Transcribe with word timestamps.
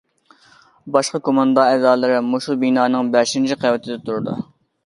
باشقا 0.95 1.19
كوماندا 1.27 1.67
ئەزالىرى 1.73 2.17
مۇشۇ 2.31 2.57
بىنانىڭ 2.65 3.15
بەشىنچى 3.19 3.63
قەۋىتىدە 3.67 4.03
تۇرىدۇ. 4.09 4.39